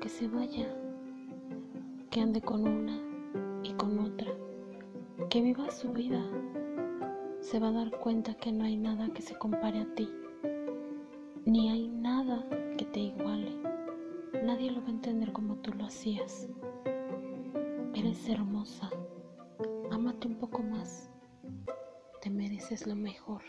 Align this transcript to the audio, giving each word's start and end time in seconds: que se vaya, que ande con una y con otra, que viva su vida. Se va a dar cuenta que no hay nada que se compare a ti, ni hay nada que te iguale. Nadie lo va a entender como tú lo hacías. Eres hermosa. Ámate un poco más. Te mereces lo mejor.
que 0.00 0.08
se 0.10 0.28
vaya, 0.28 0.66
que 2.10 2.20
ande 2.20 2.42
con 2.42 2.68
una 2.68 3.00
y 3.62 3.72
con 3.72 3.98
otra, 3.98 4.30
que 5.30 5.40
viva 5.40 5.70
su 5.70 5.92
vida. 5.92 6.22
Se 7.40 7.58
va 7.58 7.68
a 7.68 7.72
dar 7.72 7.90
cuenta 7.98 8.34
que 8.34 8.52
no 8.52 8.64
hay 8.64 8.76
nada 8.76 9.08
que 9.14 9.22
se 9.22 9.34
compare 9.38 9.80
a 9.80 9.94
ti, 9.94 10.10
ni 11.46 11.70
hay 11.70 11.88
nada 11.88 12.46
que 12.76 12.84
te 12.84 13.00
iguale. 13.00 13.56
Nadie 14.44 14.70
lo 14.70 14.82
va 14.82 14.88
a 14.88 14.90
entender 14.90 15.32
como 15.32 15.56
tú 15.56 15.72
lo 15.72 15.86
hacías. 15.86 16.48
Eres 17.94 18.28
hermosa. 18.28 18.90
Ámate 19.90 20.28
un 20.28 20.34
poco 20.34 20.62
más. 20.62 21.10
Te 22.20 22.28
mereces 22.28 22.86
lo 22.86 22.94
mejor. 22.94 23.40